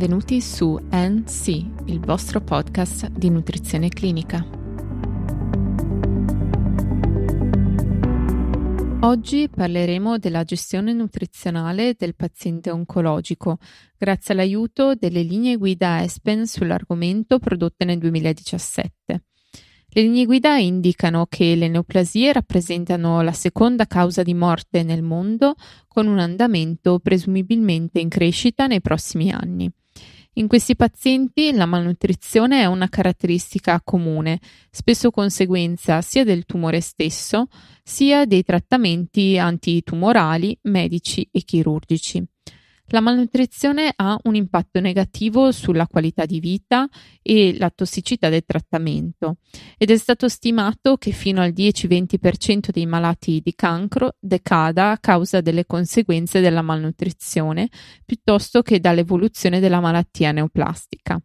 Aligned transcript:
benvenuti 0.00 0.40
su 0.40 0.78
NC, 0.90 1.48
il 1.88 2.00
vostro 2.00 2.40
podcast 2.40 3.10
di 3.10 3.28
nutrizione 3.28 3.90
clinica. 3.90 4.42
Oggi 9.00 9.50
parleremo 9.54 10.16
della 10.16 10.42
gestione 10.44 10.94
nutrizionale 10.94 11.96
del 11.98 12.14
paziente 12.14 12.70
oncologico, 12.70 13.58
grazie 13.98 14.32
all'aiuto 14.32 14.94
delle 14.94 15.20
linee 15.20 15.58
guida 15.58 16.02
ESPEN 16.02 16.46
sull'argomento 16.46 17.38
prodotte 17.38 17.84
nel 17.84 17.98
2017. 17.98 18.94
Le 19.92 20.00
linee 20.00 20.24
guida 20.24 20.56
indicano 20.56 21.26
che 21.28 21.54
le 21.54 21.68
neoplasie 21.68 22.32
rappresentano 22.32 23.20
la 23.20 23.32
seconda 23.32 23.84
causa 23.84 24.22
di 24.22 24.32
morte 24.32 24.82
nel 24.82 25.02
mondo, 25.02 25.56
con 25.86 26.06
un 26.06 26.18
andamento 26.18 27.00
presumibilmente 27.00 28.00
in 28.00 28.08
crescita 28.08 28.66
nei 28.66 28.80
prossimi 28.80 29.30
anni. 29.30 29.70
In 30.34 30.46
questi 30.46 30.76
pazienti 30.76 31.52
la 31.52 31.66
malnutrizione 31.66 32.60
è 32.60 32.66
una 32.66 32.88
caratteristica 32.88 33.80
comune, 33.82 34.38
spesso 34.70 35.10
conseguenza 35.10 36.00
sia 36.02 36.22
del 36.24 36.44
tumore 36.44 36.80
stesso, 36.80 37.48
sia 37.82 38.24
dei 38.24 38.44
trattamenti 38.44 39.38
antitumorali, 39.38 40.56
medici 40.62 41.28
e 41.32 41.42
chirurgici. 41.42 42.24
La 42.92 43.00
malnutrizione 43.00 43.92
ha 43.94 44.18
un 44.24 44.34
impatto 44.34 44.80
negativo 44.80 45.52
sulla 45.52 45.86
qualità 45.86 46.26
di 46.26 46.40
vita 46.40 46.88
e 47.22 47.56
la 47.56 47.70
tossicità 47.70 48.28
del 48.28 48.42
trattamento 48.44 49.36
ed 49.78 49.90
è 49.90 49.96
stato 49.96 50.28
stimato 50.28 50.96
che 50.96 51.12
fino 51.12 51.40
al 51.40 51.52
10-20% 51.52 52.70
dei 52.72 52.86
malati 52.86 53.40
di 53.44 53.54
cancro 53.54 54.16
decada 54.18 54.90
a 54.90 54.98
causa 54.98 55.40
delle 55.40 55.66
conseguenze 55.66 56.40
della 56.40 56.62
malnutrizione 56.62 57.68
piuttosto 58.04 58.62
che 58.62 58.80
dall'evoluzione 58.80 59.60
della 59.60 59.80
malattia 59.80 60.32
neoplastica. 60.32 61.20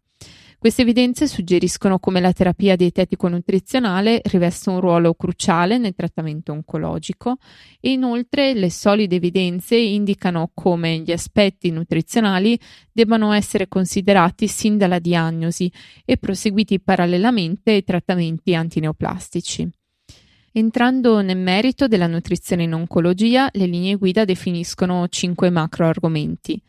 Queste 0.58 0.82
evidenze 0.82 1.28
suggeriscono 1.28 1.98
come 1.98 2.18
la 2.18 2.32
terapia 2.32 2.76
dietetico-nutrizionale 2.76 4.22
riveste 4.24 4.70
un 4.70 4.80
ruolo 4.80 5.12
cruciale 5.14 5.76
nel 5.76 5.94
trattamento 5.94 6.50
oncologico 6.52 7.36
e 7.78 7.92
inoltre 7.92 8.54
le 8.54 8.70
solide 8.70 9.16
evidenze 9.16 9.76
indicano 9.76 10.50
come 10.54 11.00
gli 11.00 11.12
aspetti 11.12 11.70
nutrizionali 11.70 12.58
debbano 12.90 13.32
essere 13.32 13.68
considerati 13.68 14.48
sin 14.48 14.78
dalla 14.78 14.98
diagnosi 14.98 15.70
e 16.04 16.16
proseguiti 16.16 16.80
parallelamente 16.80 17.72
ai 17.72 17.84
trattamenti 17.84 18.54
antineoplastici. 18.54 19.68
Entrando 20.52 21.20
nel 21.20 21.36
merito 21.36 21.86
della 21.86 22.06
nutrizione 22.06 22.62
in 22.62 22.72
oncologia, 22.72 23.50
le 23.52 23.66
linee 23.66 23.96
guida 23.96 24.24
definiscono 24.24 25.06
cinque 25.08 25.50
macro 25.50 25.86
argomenti. 25.86 26.60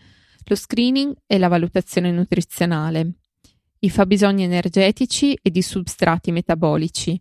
Lo 0.44 0.56
screening 0.56 1.16
e 1.26 1.38
la 1.38 1.48
valutazione 1.48 2.12
nutrizionale, 2.12 3.14
i 3.80 3.90
fabbisogni 3.90 4.44
energetici 4.44 5.38
e 5.42 5.50
di 5.50 5.62
substrati 5.62 6.32
metabolici, 6.32 7.20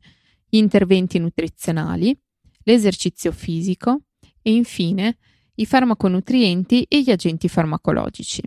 gli 0.49 0.57
interventi 0.57 1.19
nutrizionali, 1.19 2.17
l'esercizio 2.63 3.33
fisico 3.33 4.03
e 4.43 4.53
infine 4.53 5.19
i 5.57 5.67
farmaconutrienti 5.67 6.85
e 6.89 7.03
gli 7.03 7.11
agenti 7.11 7.49
farmacologici. 7.49 8.43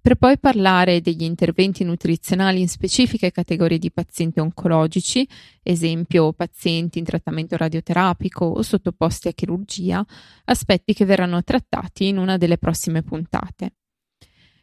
Per 0.00 0.14
poi 0.14 0.38
parlare 0.38 1.00
degli 1.00 1.24
interventi 1.24 1.84
nutrizionali 1.84 2.60
in 2.60 2.68
specifiche 2.68 3.30
categorie 3.30 3.78
di 3.78 3.90
pazienti 3.90 4.40
oncologici, 4.40 5.28
esempio 5.62 6.32
pazienti 6.32 6.98
in 6.98 7.04
trattamento 7.04 7.56
radioterapico 7.56 8.44
o 8.44 8.62
sottoposti 8.62 9.28
a 9.28 9.32
chirurgia, 9.32 10.04
aspetti 10.44 10.94
che 10.94 11.04
verranno 11.04 11.42
trattati 11.42 12.06
in 12.06 12.16
una 12.16 12.38
delle 12.38 12.58
prossime 12.58 13.02
puntate. 13.02 13.72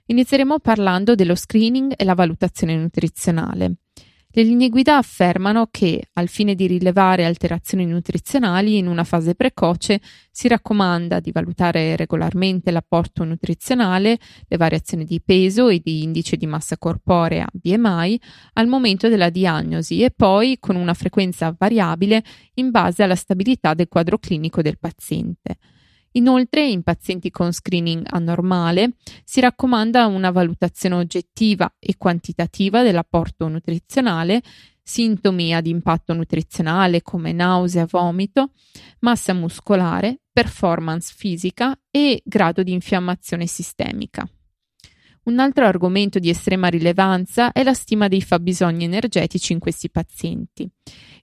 Inizieremo 0.08 0.60
parlando 0.60 1.16
dello 1.16 1.34
screening 1.34 1.94
e 1.98 2.04
la 2.04 2.14
valutazione 2.14 2.76
nutrizionale. 2.78 3.78
Le 4.30 4.44
linee 4.44 4.70
guida 4.70 4.98
affermano 4.98 5.70
che, 5.72 6.10
al 6.14 6.28
fine 6.28 6.54
di 6.54 6.68
rilevare 6.68 7.26
alterazioni 7.26 7.88
nutrizionali 7.88 8.78
in 8.78 8.86
una 8.86 9.04
fase 9.04 9.34
precoce, 9.34 10.00
si 10.30 10.48
raccomanda 10.48 11.20
di 11.20 11.32
valutare 11.32 11.96
regolarmente 11.96 12.70
l'apporto 12.70 13.24
nutrizionale, 13.24 14.20
le 14.48 14.58
variazioni 14.58 15.06
di 15.06 15.22
peso 15.22 15.70
e 15.70 15.80
di 15.84 16.04
indice 16.04 16.38
di 16.38 16.46
massa 16.46 16.78
corporea 16.78 17.48
BMI 17.52 18.20
al 18.54 18.68
momento 18.68 19.08
della 19.08 19.32
diagnosi 19.32 20.04
e 20.04 20.12
poi 20.12 20.58
con 20.60 20.76
una 20.76 20.94
frequenza 20.94 21.56
variabile 21.58 22.24
in 22.56 22.70
base 22.70 23.02
alla 23.02 23.16
stabilità 23.16 23.74
del 23.74 23.88
quadro 23.88 24.20
clinico 24.20 24.62
del 24.62 24.78
paziente. 24.78 25.58
Inoltre, 26.16 26.66
in 26.66 26.82
pazienti 26.82 27.30
con 27.30 27.52
screening 27.52 28.06
anormale 28.10 28.92
si 29.24 29.42
raccomanda 29.42 30.06
una 30.06 30.32
valutazione 30.32 30.96
oggettiva 30.96 31.74
e 31.78 31.96
quantitativa 31.98 32.84
dell'apporto 32.84 33.48
nutrizionale, 33.50 34.42
sintomi 34.82 35.54
ad 35.54 35.68
impatto 35.68 36.14
nutrizionale 36.14 37.02
come 37.02 37.34
nausea, 37.34 37.86
vomito, 37.90 38.52
massa 39.00 39.34
muscolare, 39.34 40.20
performance 40.32 41.14
fisica 41.16 41.78
e 41.92 42.22
grado 42.24 42.64
di 42.64 42.72
infiammazione 42.72 43.46
sistemica. 43.46 44.26
Un 45.24 45.40
altro 45.40 45.66
argomento 45.66 46.20
di 46.20 46.30
estrema 46.30 46.68
rilevanza 46.68 47.52
è 47.52 47.64
la 47.64 47.74
stima 47.74 48.08
dei 48.08 48.22
fabbisogni 48.22 48.84
energetici 48.84 49.54
in 49.54 49.60
questi 49.60 49.90
pazienti. 49.90 50.70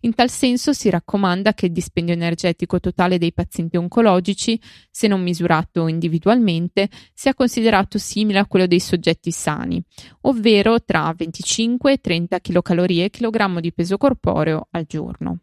In 0.04 0.14
tal 0.14 0.30
senso 0.30 0.72
si 0.72 0.90
raccomanda 0.90 1.54
che 1.54 1.66
il 1.66 1.72
dispendio 1.72 2.12
energetico 2.12 2.80
totale 2.80 3.18
dei 3.18 3.32
pazienti 3.32 3.76
oncologici, 3.76 4.60
se 4.90 5.06
non 5.06 5.22
misurato 5.22 5.86
individualmente, 5.86 6.88
sia 7.14 7.34
considerato 7.34 7.98
simile 7.98 8.40
a 8.40 8.46
quello 8.46 8.66
dei 8.66 8.80
soggetti 8.80 9.30
sani, 9.30 9.80
ovvero 10.22 10.82
tra 10.82 11.12
25 11.16 11.92
e 11.92 11.98
30 11.98 12.40
kcal 12.40 13.10
chilogrammo 13.10 13.60
di 13.60 13.72
peso 13.72 13.96
corporeo 13.96 14.66
al 14.72 14.86
giorno. 14.88 15.38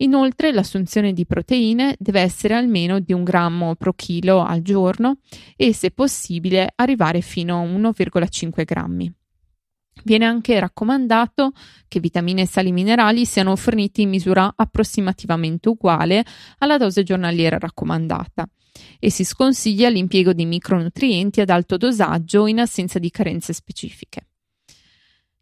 Inoltre 0.00 0.52
l'assunzione 0.52 1.14
di 1.14 1.24
proteine 1.24 1.96
deve 1.98 2.20
essere 2.20 2.54
almeno 2.54 3.00
di 3.00 3.14
un 3.14 3.24
grammo 3.24 3.74
pro 3.74 3.94
chilo 3.94 4.42
al 4.42 4.60
giorno 4.60 5.18
e, 5.56 5.72
se 5.72 5.92
possibile, 5.92 6.70
arrivare 6.74 7.22
fino 7.22 7.58
a 7.58 7.64
1,5 7.64 8.64
grammi. 8.64 9.17
Viene 10.04 10.24
anche 10.24 10.58
raccomandato 10.58 11.52
che 11.86 12.00
vitamine 12.00 12.42
e 12.42 12.46
sali 12.46 12.72
minerali 12.72 13.24
siano 13.24 13.56
forniti 13.56 14.02
in 14.02 14.10
misura 14.10 14.52
approssimativamente 14.54 15.68
uguale 15.68 16.24
alla 16.58 16.78
dose 16.78 17.02
giornaliera 17.02 17.58
raccomandata 17.58 18.48
e 18.98 19.10
si 19.10 19.24
sconsiglia 19.24 19.88
l'impiego 19.88 20.32
di 20.32 20.44
micronutrienti 20.44 21.40
ad 21.40 21.50
alto 21.50 21.76
dosaggio 21.76 22.46
in 22.46 22.60
assenza 22.60 22.98
di 22.98 23.10
carenze 23.10 23.52
specifiche. 23.52 24.26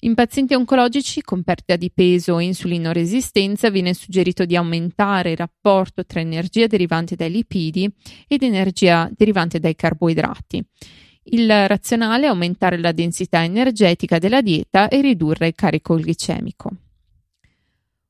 In 0.00 0.15
pazienti 0.15 0.55
oncologici 0.55 1.23
con 1.23 1.43
perdita 1.43 1.77
di 1.77 1.91
peso 1.91 2.38
e 2.38 2.44
insulinoresistenza 2.44 3.71
viene 3.71 3.94
suggerito 3.94 4.44
di 4.44 4.55
aumentare 4.55 5.31
il 5.31 5.38
rapporto 5.38 6.05
tra 6.05 6.21
energia 6.21 6.67
derivante 6.67 7.17
dai 7.17 7.31
lipidi 7.31 7.91
ed 8.28 8.43
energia 8.43 9.11
derivante 9.17 9.59
dai 9.59 9.75
carboidrati. 9.75 10.62
Il 11.28 11.50
razionale 11.66 12.26
è 12.26 12.28
aumentare 12.28 12.78
la 12.78 12.92
densità 12.92 13.42
energetica 13.42 14.19
della 14.19 14.42
dieta 14.42 14.88
e 14.88 15.00
ridurre 15.00 15.48
il 15.48 15.54
carico 15.56 15.97
glicemico. 15.97 16.70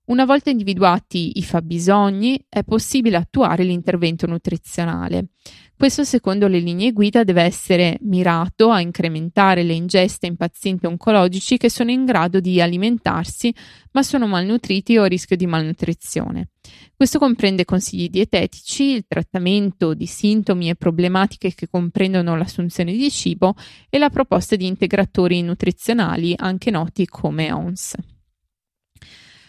Una 0.06 0.24
volta 0.24 0.50
individuati 0.50 1.32
i 1.34 1.42
fabbisogni, 1.42 2.46
è 2.48 2.62
possibile 2.62 3.16
attuare 3.16 3.64
l'intervento 3.64 4.28
nutrizionale. 4.28 5.30
Questo, 5.76 6.04
secondo 6.04 6.46
le 6.46 6.60
linee 6.60 6.92
guida, 6.92 7.24
deve 7.24 7.42
essere 7.42 7.98
mirato 8.02 8.70
a 8.70 8.80
incrementare 8.80 9.64
le 9.64 9.74
ingeste 9.74 10.26
in 10.26 10.36
pazienti 10.36 10.86
oncologici 10.86 11.56
che 11.56 11.68
sono 11.68 11.90
in 11.90 12.04
grado 12.04 12.38
di 12.38 12.60
alimentarsi 12.60 13.52
ma 13.90 14.04
sono 14.04 14.28
malnutriti 14.28 14.96
o 14.96 15.02
a 15.02 15.06
rischio 15.06 15.34
di 15.34 15.46
malnutrizione. 15.46 16.50
Questo 16.94 17.18
comprende 17.18 17.64
consigli 17.64 18.08
dietetici, 18.08 18.84
il 18.84 19.06
trattamento 19.08 19.92
di 19.92 20.06
sintomi 20.06 20.68
e 20.68 20.76
problematiche 20.76 21.52
che 21.52 21.68
comprendono 21.68 22.36
l'assunzione 22.36 22.92
di 22.92 23.10
cibo 23.10 23.54
e 23.90 23.98
la 23.98 24.10
proposta 24.10 24.54
di 24.54 24.66
integratori 24.66 25.42
nutrizionali, 25.42 26.32
anche 26.36 26.70
noti 26.70 27.06
come 27.06 27.50
ONS. 27.50 27.94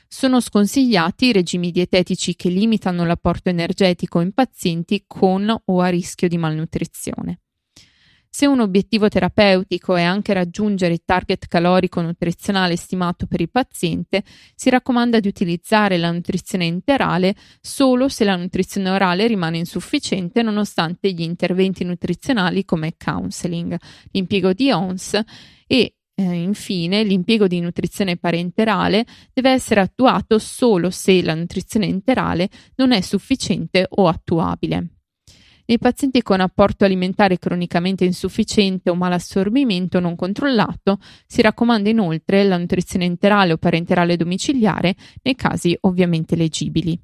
Sono 0.09 0.39
sconsigliati 0.39 1.31
regimi 1.31 1.71
dietetici 1.71 2.35
che 2.35 2.49
limitano 2.49 3.05
l'apporto 3.05 3.49
energetico 3.49 4.21
in 4.21 4.31
pazienti 4.31 5.03
con 5.05 5.53
o 5.65 5.81
a 5.81 5.87
rischio 5.89 6.27
di 6.27 6.37
malnutrizione. 6.37 7.39
Se 8.29 8.45
un 8.45 8.59
obiettivo 8.59 9.07
terapeutico 9.07 9.95
è 9.95 10.03
anche 10.03 10.31
raggiungere 10.31 10.93
il 10.93 11.01
target 11.03 11.47
calorico 11.47 12.01
nutrizionale 12.01 12.75
stimato 12.75 13.25
per 13.25 13.41
il 13.41 13.49
paziente, 13.49 14.23
si 14.53 14.69
raccomanda 14.69 15.19
di 15.19 15.27
utilizzare 15.27 15.97
la 15.97 16.11
nutrizione 16.11 16.65
interale 16.65 17.35
solo 17.59 18.09
se 18.09 18.25
la 18.25 18.35
nutrizione 18.35 18.91
orale 18.91 19.25
rimane 19.25 19.57
insufficiente 19.57 20.43
nonostante 20.43 21.11
gli 21.13 21.21
interventi 21.21 21.83
nutrizionali 21.83 22.63
come 22.63 22.93
counseling, 22.95 23.75
l'impiego 24.11 24.53
di 24.53 24.71
ONS 24.71 25.19
e 25.65 25.96
eh, 26.19 26.23
infine, 26.23 27.03
l'impiego 27.03 27.45
di 27.45 27.59
nutrizione 27.59 28.17
parenterale 28.17 29.05
deve 29.31 29.51
essere 29.51 29.81
attuato 29.81 30.39
solo 30.39 30.89
se 30.89 31.21
la 31.21 31.35
nutrizione 31.35 31.85
enterale 31.85 32.49
non 32.75 32.91
è 32.91 33.01
sufficiente 33.01 33.85
o 33.87 34.07
attuabile. 34.07 34.87
Nei 35.67 35.77
pazienti 35.77 36.23
con 36.23 36.39
apporto 36.39 36.85
alimentare 36.85 37.37
cronicamente 37.37 38.03
insufficiente 38.03 38.89
o 38.89 38.95
malassorbimento 38.95 39.99
non 39.99 40.15
controllato 40.15 40.97
si 41.27 41.41
raccomanda 41.41 41.89
inoltre 41.89 42.43
la 42.45 42.57
nutrizione 42.57 43.05
enterale 43.05 43.53
o 43.53 43.57
parenterale 43.57 44.15
domiciliare 44.15 44.95
nei 45.21 45.35
casi 45.35 45.77
ovviamente 45.81 46.35
leggibili. 46.35 46.99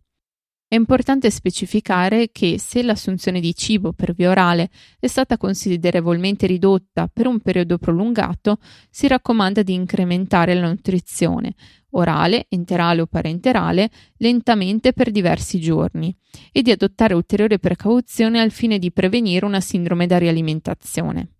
È 0.74 0.76
importante 0.76 1.30
specificare 1.30 2.32
che 2.32 2.58
se 2.58 2.82
l'assunzione 2.82 3.40
di 3.40 3.54
cibo 3.54 3.94
per 3.94 4.14
via 4.14 4.32
orale 4.32 4.72
è 5.00 5.06
stata 5.06 5.38
considerevolmente 5.38 6.48
ridotta 6.48 7.08
per 7.14 7.28
un 7.28 7.40
periodo 7.42 7.78
prolungato, 7.78 8.58
si 8.90 9.08
raccomanda 9.08 9.62
di 9.62 9.76
incrementare 9.76 10.56
la 10.56 10.68
nutrizione 10.68 11.54
orale, 11.92 12.48
enterale 12.50 13.02
o 13.02 13.06
parenterale 13.06 13.92
lentamente 14.18 14.94
per 14.94 15.12
diversi 15.12 15.60
giorni 15.60 16.12
e 16.52 16.64
di 16.64 16.72
adottare 16.72 17.14
ulteriore 17.14 17.60
precauzione 17.60 18.40
al 18.42 18.50
fine 18.50 18.80
di 18.80 18.92
prevenire 18.92 19.46
una 19.46 19.62
sindrome 19.62 20.08
da 20.08 20.18
rialimentazione. 20.18 21.34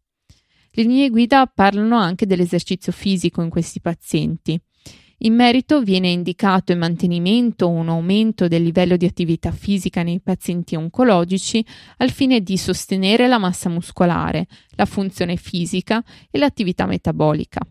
Le 0.70 0.84
linee 0.84 1.10
guida 1.10 1.48
parlano 1.48 1.98
anche 1.98 2.28
dell'esercizio 2.28 2.92
fisico 2.92 3.42
in 3.42 3.50
questi 3.50 3.82
pazienti. 3.82 4.62
In 5.20 5.36
merito 5.36 5.82
viene 5.82 6.10
indicato 6.10 6.72
il 6.72 6.78
mantenimento 6.78 7.66
o 7.66 7.70
un 7.70 7.88
aumento 7.88 8.48
del 8.48 8.64
livello 8.64 8.98
di 8.98 9.06
attività 9.06 9.52
fisica 9.52 10.04
nei 10.04 10.20
pazienti 10.20 10.76
oncologici 10.76 11.66
al 11.98 12.12
fine 12.12 12.42
di 12.42 12.58
sostenere 12.58 13.28
la 13.28 13.38
massa 13.38 13.70
muscolare, 13.70 14.48
la 14.76 14.86
funzione 14.86 15.38
fisica 15.38 16.04
e 16.30 16.38
l'attività 16.38 16.86
metabolica. 16.86 17.62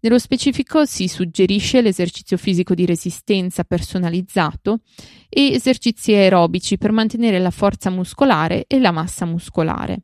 Nello 0.00 0.18
specifico 0.18 0.84
si 0.84 1.08
suggerisce 1.08 1.80
l'esercizio 1.80 2.36
fisico 2.36 2.74
di 2.74 2.86
resistenza 2.86 3.64
personalizzato 3.64 4.80
e 5.28 5.52
esercizi 5.52 6.12
aerobici 6.12 6.78
per 6.78 6.92
mantenere 6.92 7.40
la 7.40 7.50
forza 7.50 7.90
muscolare 7.90 8.64
e 8.68 8.78
la 8.78 8.92
massa 8.92 9.24
muscolare. 9.24 10.02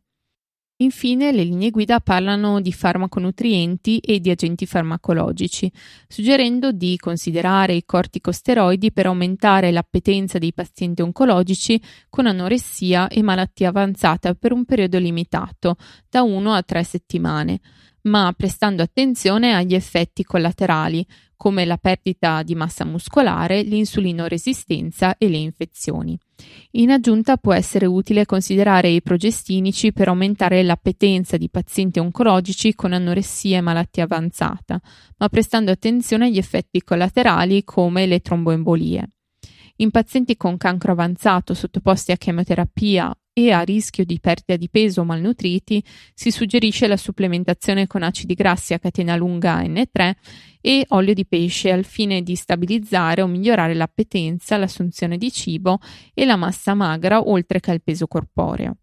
Infine, 0.84 1.32
le 1.32 1.44
linee 1.44 1.70
guida 1.70 1.98
parlano 2.00 2.60
di 2.60 2.70
farmaconutrienti 2.70 3.98
e 4.00 4.20
di 4.20 4.28
agenti 4.28 4.66
farmacologici, 4.66 5.72
suggerendo 6.06 6.72
di 6.72 6.98
considerare 6.98 7.72
i 7.72 7.84
corticosteroidi 7.86 8.92
per 8.92 9.06
aumentare 9.06 9.72
l'appetenza 9.72 10.36
dei 10.36 10.52
pazienti 10.52 11.00
oncologici 11.00 11.80
con 12.10 12.26
anoressia 12.26 13.08
e 13.08 13.22
malattia 13.22 13.70
avanzata 13.70 14.34
per 14.34 14.52
un 14.52 14.66
periodo 14.66 14.98
limitato, 14.98 15.76
da 16.10 16.22
1 16.22 16.52
a 16.52 16.62
3 16.62 16.84
settimane, 16.84 17.60
ma 18.04 18.32
prestando 18.36 18.82
attenzione 18.82 19.54
agli 19.54 19.74
effetti 19.74 20.24
collaterali, 20.24 21.06
come 21.36 21.64
la 21.64 21.76
perdita 21.76 22.42
di 22.42 22.54
massa 22.54 22.84
muscolare, 22.84 23.62
l'insulinoresistenza 23.62 25.16
e 25.18 25.28
le 25.28 25.36
infezioni. 25.36 26.18
In 26.72 26.90
aggiunta 26.90 27.36
può 27.36 27.52
essere 27.52 27.86
utile 27.86 28.24
considerare 28.24 28.88
i 28.88 29.02
progestinici 29.02 29.92
per 29.92 30.08
aumentare 30.08 30.62
l'appetenza 30.62 31.36
di 31.36 31.50
pazienti 31.50 31.98
oncologici 31.98 32.74
con 32.74 32.92
anoressia 32.92 33.58
e 33.58 33.60
malattia 33.60 34.04
avanzata, 34.04 34.80
ma 35.18 35.28
prestando 35.28 35.70
attenzione 35.70 36.26
agli 36.26 36.38
effetti 36.38 36.82
collaterali 36.82 37.64
come 37.64 38.06
le 38.06 38.20
tromboembolie. 38.20 39.10
In 39.76 39.90
pazienti 39.90 40.36
con 40.36 40.56
cancro 40.56 40.92
avanzato 40.92 41.52
sottoposti 41.52 42.12
a 42.12 42.16
chemioterapia 42.16 43.12
e 43.34 43.50
a 43.50 43.62
rischio 43.62 44.04
di 44.04 44.20
perdita 44.20 44.56
di 44.56 44.70
peso 44.70 45.00
o 45.00 45.04
malnutriti, 45.04 45.82
si 46.14 46.30
suggerisce 46.30 46.86
la 46.86 46.96
supplementazione 46.96 47.88
con 47.88 48.04
acidi 48.04 48.34
grassi 48.34 48.72
a 48.74 48.78
catena 48.78 49.16
lunga 49.16 49.60
N3 49.60 50.12
e 50.60 50.84
olio 50.90 51.12
di 51.12 51.26
pesce 51.26 51.72
al 51.72 51.84
fine 51.84 52.22
di 52.22 52.36
stabilizzare 52.36 53.22
o 53.22 53.26
migliorare 53.26 53.74
l'appetenza, 53.74 54.56
l'assunzione 54.56 55.18
di 55.18 55.32
cibo 55.32 55.80
e 56.14 56.24
la 56.24 56.36
massa 56.36 56.74
magra 56.74 57.28
oltre 57.28 57.58
che 57.58 57.72
il 57.72 57.82
peso 57.82 58.06
corporeo 58.06 58.76